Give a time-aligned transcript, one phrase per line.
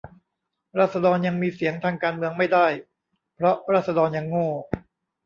[0.79, 2.67] ราษฎรยังมีเสียงทางการเมืองไม่ได้
[3.35, 4.47] เพราะราษฎรยังโง่